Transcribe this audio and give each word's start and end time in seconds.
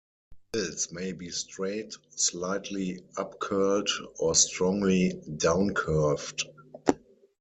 Bills 0.51 0.91
may 0.91 1.11
be 1.11 1.29
straight, 1.29 1.93
slightly 2.15 3.03
upcurled 3.19 3.87
or 4.17 4.33
strongly 4.33 5.21
downcurved. 5.29 6.41